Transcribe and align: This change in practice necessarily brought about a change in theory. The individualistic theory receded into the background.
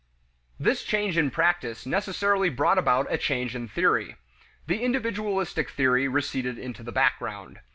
This 0.59 0.83
change 0.83 1.15
in 1.15 1.29
practice 1.29 1.85
necessarily 1.85 2.49
brought 2.49 2.79
about 2.79 3.05
a 3.13 3.19
change 3.19 3.55
in 3.55 3.67
theory. 3.67 4.15
The 4.65 4.81
individualistic 4.81 5.69
theory 5.69 6.07
receded 6.07 6.57
into 6.57 6.81
the 6.81 6.91
background. 6.91 7.59